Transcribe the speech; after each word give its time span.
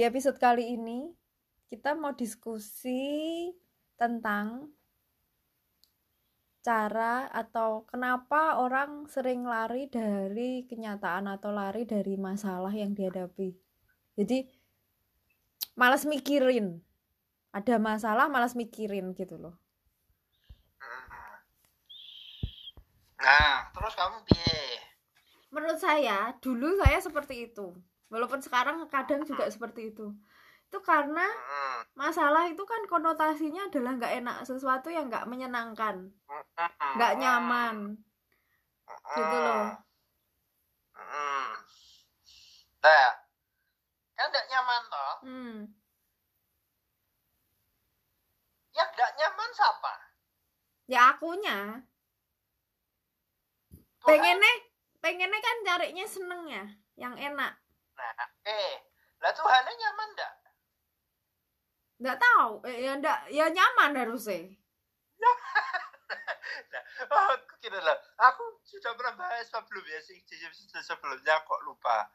di 0.00 0.08
episode 0.08 0.40
kali 0.40 0.80
ini 0.80 1.12
kita 1.68 1.92
mau 1.92 2.16
diskusi 2.16 3.52
tentang 4.00 4.72
cara 6.64 7.28
atau 7.28 7.84
kenapa 7.84 8.64
orang 8.64 9.04
sering 9.12 9.44
lari 9.44 9.92
dari 9.92 10.64
kenyataan 10.64 11.28
atau 11.28 11.52
lari 11.52 11.84
dari 11.84 12.16
masalah 12.16 12.72
yang 12.72 12.96
dihadapi. 12.96 13.52
Jadi 14.16 14.48
malas 15.76 16.08
mikirin. 16.08 16.80
Ada 17.52 17.76
masalah 17.76 18.32
malas 18.32 18.56
mikirin 18.56 19.12
gitu 19.12 19.36
loh. 19.36 19.60
Nah, 23.20 23.68
terus 23.68 23.92
kamu 24.00 24.24
piye? 24.24 24.80
Menurut 25.52 25.76
saya, 25.76 26.32
dulu 26.40 26.80
saya 26.80 27.04
seperti 27.04 27.52
itu. 27.52 27.76
Walaupun 28.10 28.42
sekarang 28.42 28.82
kadang 28.90 29.22
juga 29.22 29.46
seperti 29.46 29.94
itu. 29.94 30.10
Itu 30.66 30.78
karena 30.82 31.26
Hmm. 31.26 31.82
masalah 31.94 32.50
itu 32.50 32.62
kan 32.66 32.82
konotasinya 32.90 33.70
adalah 33.70 33.94
nggak 33.98 34.14
enak, 34.22 34.36
sesuatu 34.46 34.90
yang 34.90 35.06
nggak 35.10 35.26
menyenangkan, 35.30 36.10
nggak 36.98 37.14
nyaman, 37.18 37.98
gitu 39.14 39.36
loh. 39.38 39.78
Hmm. 40.94 41.50
Nah, 42.82 43.10
kan 44.14 44.26
nggak 44.30 44.46
nyaman 44.50 44.82
toh? 44.90 45.14
Hmm. 45.26 45.56
Yang 48.74 48.88
nggak 48.94 49.12
nyaman 49.18 49.50
siapa? 49.54 49.94
Ya 50.90 51.00
akunya, 51.14 51.58
Tuhan? 53.70 54.06
pengennya, 54.06 54.54
pengennya 54.98 55.40
kan 55.42 55.56
carinya 55.66 56.06
seneng 56.06 56.42
ya, 56.50 56.66
yang 56.98 57.14
enak. 57.14 57.54
Eh, 58.46 58.74
lah 59.20 59.32
Tuhannya 59.36 59.72
nyaman 59.76 60.08
nggak? 60.16 60.34
Nggak 62.00 62.18
tahu, 62.18 62.52
eh, 62.64 62.76
ya 62.88 62.92
nggak, 62.96 63.18
ya 63.28 63.46
nyaman 63.52 63.92
harusnya. 63.92 64.48
Nah, 65.20 65.36
oh, 67.12 67.28
aku 67.36 67.54
kira 67.60 67.76
loh, 67.76 67.98
aku 68.16 68.42
sudah 68.64 68.96
pernah 68.96 69.14
bahas 69.20 69.44
sebelum 69.44 69.84
ya 69.84 70.00
sih 70.00 70.16
sebelumnya 70.80 71.44
kok 71.44 71.60
lupa. 71.68 72.08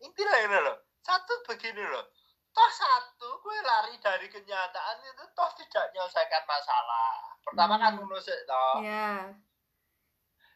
Intinya 0.00 0.36
ini 0.40 0.58
loh, 0.64 0.76
satu 1.04 1.44
begini 1.44 1.84
loh, 1.84 2.08
toh 2.56 2.70
satu 2.72 3.36
gue 3.44 3.58
lari 3.60 4.00
dari 4.00 4.26
kenyataan 4.32 4.96
itu 5.04 5.24
toh 5.36 5.50
tidak 5.60 5.92
menyelesaikan 5.92 6.44
masalah. 6.48 7.36
Pertama 7.44 7.76
kan 7.76 7.92
Hmm. 8.00 8.08
menusuk 8.08 8.38
toh. 8.48 8.80
Ya, 8.80 9.28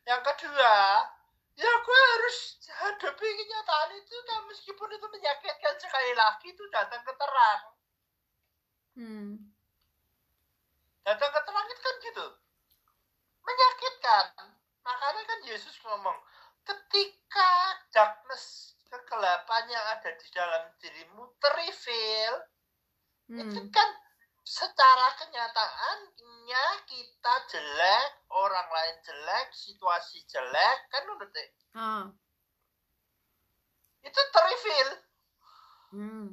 Yang 0.02 0.22
kedua, 0.32 0.76
ya 1.52 1.72
gue 1.84 2.00
harus 2.16 2.36
hadapi 2.68 3.26
kenyataan 3.26 3.90
itu 4.00 4.16
kan 4.24 4.40
meskipun 4.48 4.88
itu 4.88 5.06
menyakitkan 5.12 5.74
sekali 5.76 6.12
lagi 6.16 6.48
itu 6.50 6.64
datang 6.72 7.02
ke 7.04 7.12
terang. 7.12 7.62
hmm. 8.96 9.32
Datang 11.02 11.30
ke 11.34 11.40
terang 11.44 11.66
itu 11.68 11.82
kan 11.82 11.96
gitu. 12.00 12.26
Menyakitkan. 13.42 14.26
Makanya 14.82 15.22
kan 15.26 15.40
Yesus 15.46 15.76
ngomong, 15.82 16.18
ketika 16.66 17.50
darkness, 17.94 18.74
kegelapan 18.90 19.64
yang 19.70 19.84
ada 19.98 20.10
di 20.14 20.28
dalam 20.34 20.62
dirimu 20.78 21.32
terreveal, 21.38 22.34
itu 23.32 23.60
hmm. 23.64 23.70
kan 23.72 23.88
secara 24.62 25.10
kenyataannya 25.18 26.66
kita 26.86 27.34
jelek, 27.50 28.10
orang 28.30 28.68
lain 28.70 28.96
jelek, 29.02 29.50
situasi 29.50 30.22
jelek, 30.30 30.78
kan 30.86 31.02
ngerti? 31.02 31.44
Ah, 31.74 32.06
Itu 34.06 34.20
terreveal. 34.30 34.90
hmm. 35.98 36.28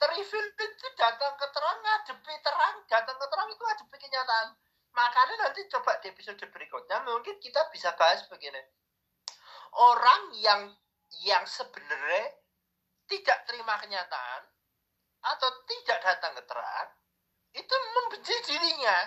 Terreveal 0.00 0.46
itu 0.52 0.88
datang 0.96 1.36
ke 1.36 1.46
terang, 1.52 1.78
ngadepi 1.80 2.34
terang, 2.44 2.76
datang 2.88 3.16
ke 3.16 3.26
terang 3.28 3.48
itu 3.52 3.60
ngadepi 3.60 3.96
kenyataan. 4.00 4.48
Makanya 4.92 5.34
nanti 5.48 5.64
coba 5.68 5.96
di 6.00 6.12
episode 6.12 6.40
berikutnya 6.40 7.04
mungkin 7.04 7.36
kita 7.40 7.68
bisa 7.72 7.92
bahas 7.96 8.24
begini. 8.28 8.60
Orang 9.76 10.34
yang 10.40 10.72
yang 11.24 11.44
sebenarnya 11.46 12.36
tidak 13.06 13.44
terima 13.46 13.76
kenyataan 13.78 14.42
atau 15.20 15.48
tidak 15.68 15.98
datang 16.00 16.32
ke 16.36 16.42
terang 16.44 16.88
itu 17.52 17.74
membenci 17.98 18.34
dirinya. 18.46 18.98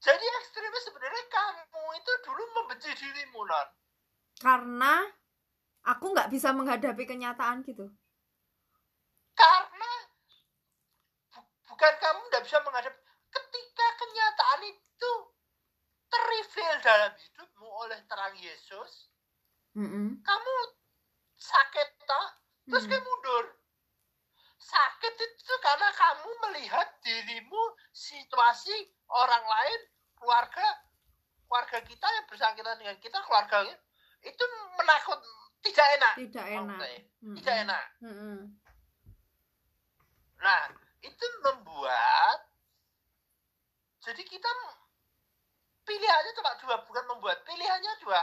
Jadi 0.00 0.24
ekstrimnya 0.24 0.80
sebenarnya 0.80 1.24
kamu 1.28 1.84
itu 2.00 2.12
dulu 2.24 2.42
membenci 2.56 2.90
dirimu 2.96 3.44
non. 3.44 3.68
Karena 4.40 5.04
aku 5.84 6.12
nggak 6.16 6.32
bisa 6.32 6.56
menghadapi 6.56 7.04
kenyataan 7.04 7.60
gitu. 7.68 7.88
Karena 9.36 9.92
bu- 11.32 11.52
bukan 11.68 11.92
kamu 12.00 12.20
tidak 12.28 12.44
bisa 12.48 12.58
menghadapi 12.64 12.98
ketika 13.30 13.86
kenyataan 14.00 14.60
itu 14.66 15.12
terreveal 16.10 16.76
dalam 16.82 17.12
hidupmu 17.14 17.68
oleh 17.86 18.00
terang 18.10 18.34
Yesus, 18.34 19.12
Mm-mm. 19.78 20.18
kamu 20.26 20.54
sakit 21.38 21.88
toh, 22.02 22.26
terus 22.66 22.84
Hmm. 22.88 22.92
kamu 22.98 23.10
itu 25.20 25.54
karena 25.60 25.88
kamu 25.92 26.30
melihat 26.48 26.88
dirimu, 27.04 27.62
situasi 27.92 28.72
orang 29.12 29.44
lain, 29.44 29.80
keluarga, 30.16 30.66
keluarga 31.44 31.78
kita 31.84 32.06
yang 32.08 32.26
bersangkutan 32.26 32.76
dengan 32.80 32.96
kita, 32.98 33.18
keluarganya 33.24 33.76
itu 34.24 34.44
menakut, 34.76 35.20
tidak 35.64 35.86
enak. 36.00 36.14
Tidak 36.24 36.46
enak. 36.46 36.78
Mm-mm. 37.20 37.34
Tidak 37.40 37.56
enak. 37.68 37.84
Mm-mm. 38.04 38.38
Nah, 40.40 40.62
itu 41.04 41.24
membuat 41.44 42.50
jadi 44.00 44.22
kita 44.24 44.50
pilihannya 45.84 46.32
cuma 46.40 46.52
dua, 46.64 46.76
bukan 46.88 47.04
membuat 47.12 47.44
pilihannya 47.44 47.92
dua. 48.00 48.20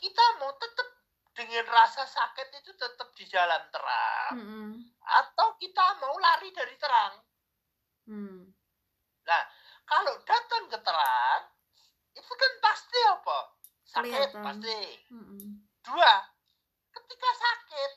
Kita 0.00 0.24
mau 0.40 0.48
tetap 0.56 0.88
dengan 1.36 1.64
rasa 1.68 2.08
sakit 2.08 2.48
itu 2.56 2.72
tetap 2.72 3.12
di 3.12 3.24
jalan 3.28 3.62
terang, 3.68 4.09
Mm-mm. 4.36 4.78
atau 5.00 5.48
kita 5.58 5.86
mau 6.02 6.14
lari 6.18 6.50
dari 6.54 6.74
terang. 6.78 7.14
Hmm. 8.06 8.50
Nah, 9.26 9.42
kalau 9.86 10.14
datang 10.26 10.66
ke 10.70 10.78
terang, 10.82 11.42
itu 12.14 12.32
kan 12.34 12.52
pasti 12.62 12.98
apa? 13.10 13.38
Sakit 13.86 14.06
Kelihatan. 14.06 14.42
pasti. 14.42 14.80
Mm-mm. 15.10 15.42
Dua, 15.82 16.14
ketika 16.94 17.30
sakit, 17.34 17.92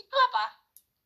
itu 0.00 0.16
apa? 0.30 0.46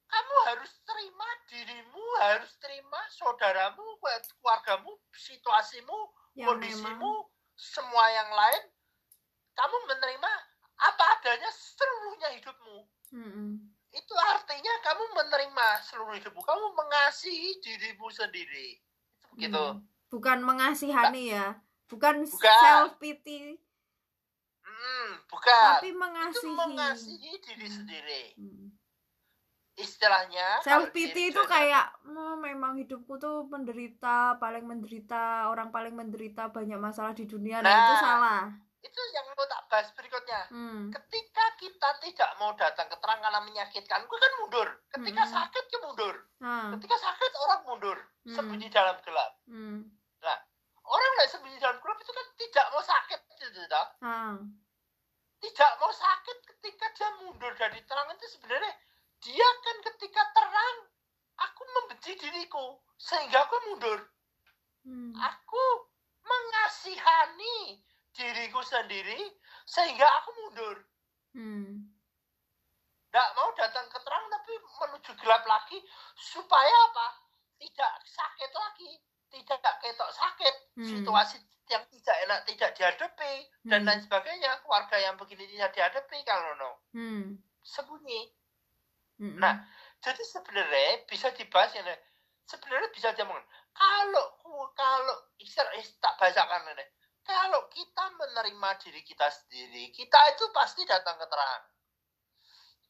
Kamu 0.05 0.35
harus 0.47 0.73
terima 0.87 1.29
dirimu, 1.51 2.05
harus 2.23 2.55
terima 2.63 3.01
saudaramu, 3.19 3.99
keluargamu, 3.99 4.95
situasimu, 5.11 5.99
Yang 6.39 6.47
kondisimu, 6.55 6.87
memang 6.87 7.17
semua 7.59 8.05
yang 8.15 8.31
lain. 8.31 8.65
Kamu 9.55 9.77
menerima 9.91 10.33
apa 10.75 11.05
adanya 11.19 11.51
seluruhnya 11.51 12.29
hidupmu. 12.39 12.79
Mm-mm. 13.15 13.51
Itu 13.95 14.15
artinya 14.15 14.75
kamu 14.83 15.05
menerima 15.15 15.67
seluruh 15.81 16.15
hidupmu. 16.15 16.43
Kamu 16.43 16.67
mengasihi 16.75 17.59
dirimu 17.59 18.11
sendiri. 18.11 18.83
Itu 19.15 19.27
begitu. 19.33 19.65
Hmm. 19.73 19.87
Bukan 20.11 20.39
mengasihani 20.43 21.31
ya. 21.31 21.59
Bukan, 21.87 22.25
Bukan. 22.25 22.59
self 22.61 22.93
pity, 22.97 23.55
Hmm, 24.65 25.09
bukan. 25.27 25.65
tapi 25.77 25.89
itu 25.89 26.01
mengasihi. 26.01 26.51
mengasihi 26.51 27.33
diri 27.39 27.67
Hmm. 27.67 27.77
sendiri. 27.77 28.23
Hmm. 28.35 28.67
Istilahnya 29.75 30.63
Self 30.63 30.91
pity 30.91 31.29
itu 31.29 31.43
kayak 31.45 31.99
"Oh, 32.07 32.39
memang 32.39 32.79
hidupku 32.79 33.19
tuh 33.19 33.43
menderita, 33.45 34.39
paling 34.39 34.63
menderita, 34.63 35.51
orang 35.51 35.69
paling 35.69 35.91
menderita 35.93 36.47
banyak 36.47 36.79
masalah 36.79 37.11
di 37.11 37.27
dunia. 37.27 37.59
Nah, 37.59 37.71
itu 37.71 37.93
Nah. 37.93 38.01
salah. 38.01 38.43
itu 38.81 39.01
yang 39.11 39.25
mau 39.27 39.47
tak 39.49 39.64
bahas 39.75 39.91
berikutnya. 39.91 40.41
Hmm. 40.55 40.87
Ketika 40.87 41.45
kita 41.59 41.89
tidak 41.99 42.31
mau 42.39 42.55
datang 42.55 42.87
ke 42.87 42.95
terang 42.95 43.19
karena 43.19 43.43
menyakitkan, 43.43 44.07
gue 44.07 44.19
kan 44.23 44.33
mundur. 44.39 44.69
Ketika 44.87 45.23
Hmm. 45.27 45.35
sakit, 45.35 45.65
ke 45.67 45.79
mundur. 45.83 46.15
Nah, 46.39 46.71
Ketika 46.79 46.95
sakit, 46.95 47.33
orang 47.43 47.61
mundur. 47.67 47.99
Hmm. 48.23 48.35
Sembunyi 48.39 48.71
dalam 48.71 48.95
gelap. 49.03 49.35
hmm. 49.51 49.83
Orang 50.85 51.11
yang 51.17 51.27
sembunyi 51.27 51.57
dalam 51.59 51.81
gelap 51.81 51.97
itu 51.99 52.13
kan 52.13 52.27
tidak 52.39 52.67
mau 52.71 52.83
sakit. 52.85 53.21
Gitu, 53.35 53.61
toh. 53.67 53.87
Nah, 54.01 54.37
Tidak 55.41 55.73
mau 55.77 55.91
sakit 55.91 56.39
ketika 56.47 56.87
dia 56.93 57.09
mundur 57.19 57.53
dari 57.57 57.81
terang 57.85 58.09
itu 58.13 58.27
sebenarnya 58.31 58.73
dia 59.19 59.49
kan 59.61 59.77
ketika 59.81 60.23
terang, 60.31 60.77
aku 61.37 61.63
membenci 61.67 62.15
diriku. 62.15 62.79
Sehingga 62.97 63.43
aku 63.43 63.57
mundur. 63.67 63.99
hmm. 64.85 65.17
Aku 65.17 65.65
mengasihani 66.25 67.81
diriku 68.15 68.63
sendiri 68.63 69.19
sehingga 69.65 70.07
aku 70.21 70.31
mundur. 70.37 70.77
Hmm. 71.35 71.91
Nggak 73.11 73.29
mau 73.39 73.51
datang 73.55 73.87
ke 73.91 73.99
terang 74.03 74.25
tapi 74.31 74.53
menuju 74.59 75.13
gelap 75.19 75.43
lagi 75.47 75.79
supaya 76.15 76.75
apa? 76.91 77.07
Tidak 77.59 77.93
sakit 78.05 78.51
lagi, 78.51 78.91
tidak 79.31 79.75
ketok 79.81 80.11
sakit, 80.11 80.55
Hmm. 80.77 80.89
situasi 80.89 81.39
yang 81.71 81.81
tidak 81.89 82.17
enak 82.29 82.41
tidak 82.45 82.71
dihadapi 82.77 83.35
dan 83.65 83.81
Hmm. 83.83 83.89
lain 83.89 84.01
sebagainya. 84.05 84.61
Keluarga 84.61 84.97
yang 85.01 85.15
begini 85.17 85.49
tidak 85.49 85.73
dihadapi 85.73 86.19
kalau 86.27 86.53
no 86.61 86.71
Hmm. 86.93 87.41
sembunyi. 87.65 88.35
Mm-mm. 89.15 89.39
Nah, 89.39 89.63
jadi 90.03 90.23
sebenarnya 90.27 91.07
bisa 91.07 91.31
dibahas 91.31 91.71
ya 91.71 91.87
Nek. 91.87 92.03
sebenarnya 92.45 92.93
bisa 92.93 93.09
diomongin 93.17 93.41
kalau 93.73 94.27
kalau 94.77 95.17
ister 95.41 95.65
is- 95.81 95.97
tak 95.97 96.13
bahasakan 96.21 96.77
ini 96.77 96.85
kalau 97.25 97.67
kita 97.73 98.05
menerima 98.21 98.71
diri 98.85 99.01
kita 99.01 99.27
sendiri 99.33 99.91
kita 99.91 100.21
itu 100.37 100.45
pasti 100.53 100.85
datang 100.85 101.17
ke 101.17 101.27
terang. 101.27 101.63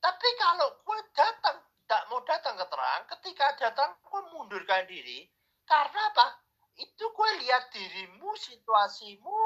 Tapi 0.03 0.29
kalau 0.37 0.69
kue 0.85 1.01
datang 1.17 1.63
tidak 1.65 2.03
mau 2.13 2.21
datang 2.27 2.55
ke 2.59 2.67
terang 2.69 3.01
ketika 3.17 3.47
datang 3.57 3.91
kue 4.05 4.21
mundurkan 4.35 4.85
diri. 4.85 5.31
Karena 5.65 6.13
apa? 6.13 6.45
Itu 6.77 7.15
kue 7.15 7.31
lihat 7.41 7.73
dirimu 7.73 8.35
situasimu 8.37 9.39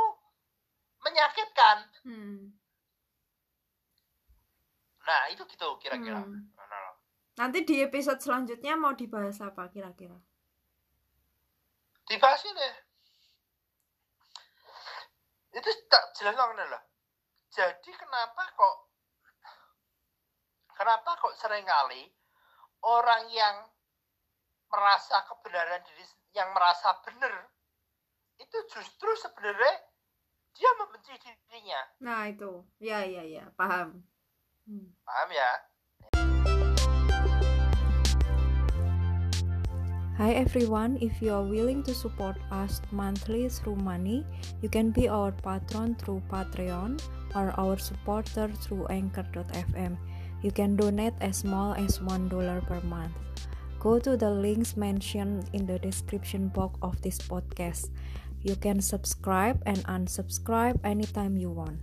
menyakitkan. 1.05 1.79
Hmm. 2.03 2.43
nah 5.09 5.25
itu 5.33 5.41
gitu 5.49 5.81
kira-kira. 5.81 6.21
Hmm. 6.21 6.53
Nah, 6.53 6.93
Nanti 7.41 7.65
di 7.65 7.81
episode 7.81 8.21
selanjutnya 8.21 8.77
mau 8.77 8.93
dibahas 8.93 9.41
apa 9.41 9.73
kira-kira? 9.73 10.21
dibahas 12.09 12.41
ini 12.49 12.69
itu 15.59 15.71
tak 15.91 16.05
jelas 16.15 16.39
loh 16.39 16.83
jadi 17.51 17.91
kenapa 17.99 18.43
kok 18.55 18.77
kenapa 20.79 21.11
kok 21.19 21.35
sering 21.35 21.67
kali 21.67 22.07
orang 22.87 23.27
yang 23.35 23.67
merasa 24.69 25.25
kebenaran 25.27 25.83
diri 25.83 26.05
yang 26.37 26.53
merasa 26.55 26.95
benar 27.03 27.51
itu 28.39 28.59
justru 28.71 29.11
sebenarnya 29.19 29.75
dia 30.59 30.71
membenci 30.75 31.15
dirinya. 31.23 31.81
Nah 32.03 32.27
itu, 32.31 32.67
ya 32.83 33.07
ya 33.07 33.23
ya, 33.23 33.47
paham. 33.55 34.03
Hmm. 34.67 34.91
paham 35.01 35.29
ya 35.33 35.49
Hi 40.19 40.33
everyone, 40.35 40.99
if 41.01 41.23
you 41.23 41.31
are 41.31 41.47
willing 41.47 41.85
to 41.85 41.95
support 41.95 42.35
us 42.51 42.83
monthly 42.91 43.49
through 43.49 43.77
money, 43.77 44.27
you 44.61 44.69
can 44.69 44.91
be 44.91 45.07
our 45.07 45.31
patron 45.31 45.95
through 45.95 46.27
Patreon 46.29 46.99
or 47.37 47.55
our 47.55 47.79
supporter 47.79 48.51
through 48.51 48.91
Anchor.fm. 48.91 49.97
You 50.43 50.51
can 50.51 50.75
donate 50.75 51.15
as 51.21 51.47
small 51.47 51.73
as 51.75 52.01
$1 52.01 52.67
per 52.67 52.81
month. 52.81 53.15
Go 53.79 54.01
to 54.01 54.17
the 54.17 54.29
links 54.29 54.77
mentioned 54.77 55.51
in 55.53 55.67
the 55.67 55.79
description 55.79 56.49
box 56.49 56.75
of 56.83 57.01
this 57.01 57.19
podcast. 57.19 57.95
You 58.43 58.57
can 58.57 58.83
subscribe 58.83 59.63
and 59.67 59.87
unsubscribe 59.87 60.83
anytime 60.83 61.37
you 61.37 61.51
want. 61.51 61.79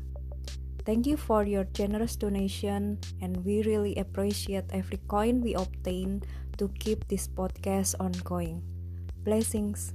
Thank 0.86 1.08
you 1.08 1.18
for 1.18 1.46
your 1.46 1.64
generous 1.74 2.16
donation, 2.16 3.00
and 3.20 3.42
we 3.42 3.64
really 3.64 3.96
appreciate 3.96 4.70
every 4.70 5.02
coin 5.08 5.42
we 5.42 5.56
obtain 5.56 6.22
to 6.58 6.70
keep 6.80 7.08
this 7.08 7.28
podcast 7.28 7.96
ongoing. 8.00 8.62
Blessings. 9.24 9.94